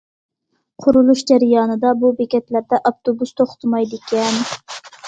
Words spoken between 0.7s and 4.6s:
قۇرۇلۇش جەريانىدا بۇ بېكەتلەردە ئاپتوبۇس توختىمايدىكەن.